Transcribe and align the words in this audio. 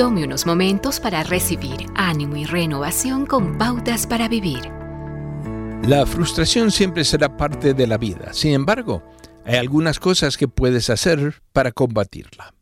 Tome 0.00 0.24
unos 0.24 0.46
momentos 0.46 0.98
para 0.98 1.22
recibir 1.24 1.84
ánimo 1.94 2.34
y 2.34 2.46
renovación 2.46 3.26
con 3.26 3.58
pautas 3.58 4.06
para 4.06 4.28
vivir. 4.28 4.62
La 5.86 6.06
frustración 6.06 6.70
siempre 6.70 7.04
será 7.04 7.36
parte 7.36 7.74
de 7.74 7.86
la 7.86 7.98
vida. 7.98 8.32
Sin 8.32 8.52
embargo, 8.52 9.02
hay 9.44 9.56
algunas 9.56 10.00
cosas 10.00 10.38
que 10.38 10.48
puedes 10.48 10.88
hacer 10.88 11.42
para 11.52 11.72
combatirla. 11.72 12.54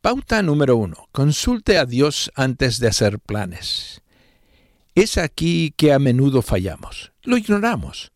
Pauta 0.00 0.40
número 0.44 0.76
uno. 0.76 1.08
Consulte 1.10 1.76
a 1.76 1.86
Dios 1.86 2.30
antes 2.36 2.78
de 2.78 2.86
hacer 2.86 3.18
planes. 3.18 4.02
Es 4.94 5.18
aquí 5.18 5.74
que 5.76 5.92
a 5.92 5.98
menudo 5.98 6.40
fallamos. 6.42 7.10
Lo 7.24 7.36
ignoramos. 7.36 8.12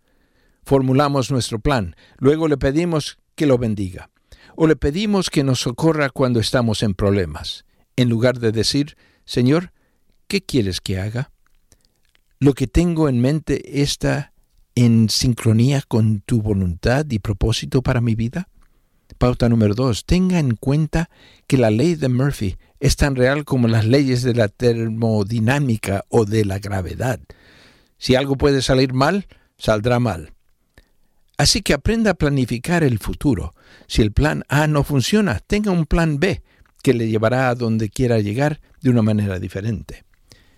Formulamos 0.62 1.32
nuestro 1.32 1.58
plan, 1.58 1.96
luego 2.18 2.46
le 2.46 2.56
pedimos 2.56 3.18
que 3.34 3.46
lo 3.46 3.58
bendiga, 3.58 4.10
o 4.54 4.68
le 4.68 4.76
pedimos 4.76 5.28
que 5.28 5.42
nos 5.42 5.62
socorra 5.62 6.08
cuando 6.08 6.38
estamos 6.38 6.84
en 6.84 6.94
problemas 6.94 7.64
en 7.96 8.08
lugar 8.08 8.38
de 8.38 8.52
decir, 8.52 8.96
Señor, 9.24 9.72
¿qué 10.28 10.42
quieres 10.42 10.80
que 10.80 10.98
haga? 10.98 11.30
¿Lo 12.38 12.54
que 12.54 12.66
tengo 12.66 13.08
en 13.08 13.20
mente 13.20 13.82
está 13.82 14.32
en 14.74 15.08
sincronía 15.08 15.82
con 15.86 16.20
tu 16.20 16.42
voluntad 16.42 17.06
y 17.10 17.18
propósito 17.18 17.82
para 17.82 18.00
mi 18.00 18.14
vida? 18.14 18.48
Pauta 19.18 19.48
número 19.48 19.74
dos, 19.74 20.04
tenga 20.06 20.38
en 20.38 20.56
cuenta 20.56 21.10
que 21.46 21.58
la 21.58 21.70
ley 21.70 21.94
de 21.94 22.08
Murphy 22.08 22.56
es 22.80 22.96
tan 22.96 23.14
real 23.14 23.44
como 23.44 23.68
las 23.68 23.86
leyes 23.86 24.22
de 24.22 24.34
la 24.34 24.48
termodinámica 24.48 26.04
o 26.08 26.24
de 26.24 26.44
la 26.44 26.58
gravedad. 26.58 27.20
Si 27.98 28.16
algo 28.16 28.36
puede 28.36 28.62
salir 28.62 28.92
mal, 28.92 29.28
saldrá 29.58 30.00
mal. 30.00 30.32
Así 31.36 31.62
que 31.62 31.74
aprenda 31.74 32.12
a 32.12 32.14
planificar 32.14 32.82
el 32.82 32.98
futuro. 32.98 33.54
Si 33.86 34.02
el 34.02 34.12
plan 34.12 34.44
A 34.48 34.66
no 34.66 34.82
funciona, 34.82 35.38
tenga 35.46 35.70
un 35.70 35.86
plan 35.86 36.18
B 36.18 36.42
que 36.82 36.94
le 36.94 37.08
llevará 37.08 37.48
a 37.48 37.54
donde 37.54 37.88
quiera 37.88 38.18
llegar 38.20 38.60
de 38.80 38.90
una 38.90 39.02
manera 39.02 39.38
diferente. 39.38 40.04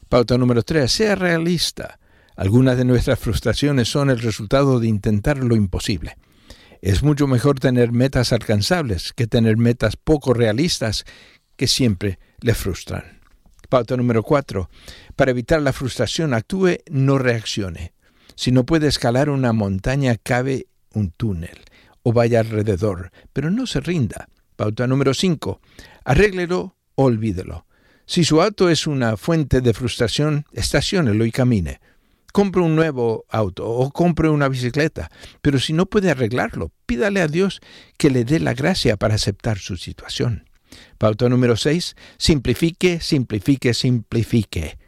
Pauta 0.09 0.39
número 0.39 0.63
3. 0.63 0.91
Sea 0.91 1.15
realista. 1.15 1.99
Algunas 2.37 2.77
de 2.77 2.85
nuestras 2.85 3.19
frustraciones 3.19 3.89
son 3.89 4.11
el 4.11 4.21
resultado 4.21 4.81
de 4.81 4.89
intentar 4.89 5.39
lo 5.39 5.55
imposible. 5.55 6.17
Es 6.83 7.03
mucho 7.03 7.27
mejor 7.27 7.61
tener 7.61 7.93
metas 7.93 8.33
alcanzables 8.33 9.13
que 9.13 9.27
tener 9.27 9.57
metas 9.57 9.97
poco 9.97 10.35
realistas 10.35 11.05
que 11.57 11.67
siempre 11.67 12.19
le 12.41 12.55
frustran. 12.55 13.21
Pauta 13.69 13.97
número 13.97 14.23
4. 14.23 14.69
Para 15.17 15.31
evitar 15.31 15.63
la 15.63 15.73
frustración, 15.73 16.35
actúe, 16.35 16.79
no 16.91 17.19
reaccione. 17.19 17.93
Si 18.35 18.51
no 18.51 18.67
puede 18.67 18.89
escalar 18.89 19.31
una 19.31 19.53
montaña, 19.53 20.17
cabe 20.17 20.67
un 20.93 21.11
túnel 21.11 21.59
o 22.03 22.13
vaya 22.13 22.41
alrededor, 22.41 23.11
pero 23.33 23.51
no 23.51 23.67
se 23.67 23.81
rinda. 23.81 24.29
Pauta 24.57 24.87
número 24.87 25.15
5. 25.15 25.61
Arréglelo 26.05 26.77
olvídelo. 26.95 27.67
Si 28.07 28.25
su 28.25 28.41
auto 28.43 28.69
es 28.69 28.87
una 28.87 29.17
fuente 29.17 29.61
de 29.61 29.73
frustración, 29.73 30.45
estaciónelo 30.53 31.25
y 31.25 31.33
camine. 31.33 31.81
Compre 32.33 32.63
un 32.63 32.77
nuevo 32.77 33.25
auto 33.31 33.69
o 33.69 33.91
compre 33.91 34.29
una 34.29 34.49
bicicleta, 34.49 35.11
pero 35.41 35.59
si 35.59 35.73
no 35.73 35.87
puede 35.87 36.11
arreglarlo, 36.11 36.73
pídale 36.85 37.21
a 37.21 37.29
Dios 37.29 37.61
que 37.97 38.11
le 38.11 38.25
dé 38.25 38.41
la 38.41 38.55
gracia 38.55 38.97
para 38.97 39.15
aceptar 39.15 39.59
su 39.59 39.77
situación. 39.77 40.49
Pauta 40.99 41.29
número 41.29 41.57
6. 41.57 41.95
Simplifique, 42.19 43.01
simplifique, 43.01 43.73
simplifique. 43.73 44.79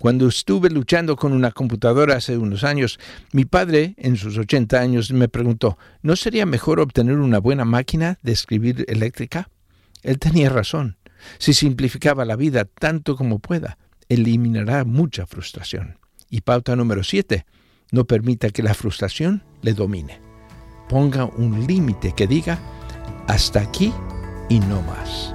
Cuando 0.00 0.28
estuve 0.28 0.70
luchando 0.70 1.14
con 1.14 1.34
una 1.34 1.50
computadora 1.50 2.16
hace 2.16 2.38
unos 2.38 2.64
años, 2.64 2.98
mi 3.32 3.44
padre, 3.44 3.94
en 3.98 4.16
sus 4.16 4.38
80 4.38 4.80
años, 4.80 5.12
me 5.12 5.28
preguntó, 5.28 5.76
¿no 6.00 6.16
sería 6.16 6.46
mejor 6.46 6.80
obtener 6.80 7.18
una 7.18 7.38
buena 7.38 7.66
máquina 7.66 8.18
de 8.22 8.32
escribir 8.32 8.86
eléctrica? 8.88 9.50
Él 10.02 10.18
tenía 10.18 10.48
razón. 10.48 10.96
Si 11.36 11.52
simplificaba 11.52 12.24
la 12.24 12.36
vida 12.36 12.64
tanto 12.64 13.14
como 13.14 13.40
pueda, 13.40 13.76
eliminará 14.08 14.86
mucha 14.86 15.26
frustración. 15.26 15.98
Y 16.30 16.40
pauta 16.40 16.74
número 16.76 17.04
7. 17.04 17.44
No 17.92 18.06
permita 18.06 18.48
que 18.48 18.62
la 18.62 18.72
frustración 18.72 19.42
le 19.60 19.74
domine. 19.74 20.18
Ponga 20.88 21.26
un 21.26 21.66
límite 21.66 22.14
que 22.16 22.26
diga, 22.26 22.58
hasta 23.26 23.60
aquí 23.60 23.92
y 24.48 24.60
no 24.60 24.80
más. 24.80 25.34